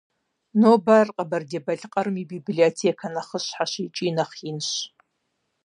Нобэ 0.59 0.93
ар 1.01 1.07
Къэбэрдей-Балъкъэрым 1.15 2.15
и 2.21 2.25
библиотекэ 2.33 3.07
нэхъыщхьэщ 3.13 3.73
икӏи 3.85 4.09
нэхъ 4.15 4.37
инщ. 4.49 4.69